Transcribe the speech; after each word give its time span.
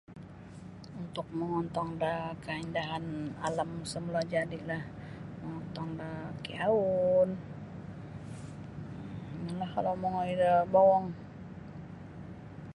Untuk 1.01 1.27
mongontong 1.39 1.89
da 2.03 2.15
keindahan 2.45 3.05
alam 3.47 3.69
semulajadilah 3.93 4.83
mongontong 5.41 5.89
da 5.99 6.09
kiyaun 6.43 7.29
inolah 9.39 9.69
kalau 9.75 9.93
mongoi 10.01 10.33
da 10.41 10.53
bowong. 10.73 11.07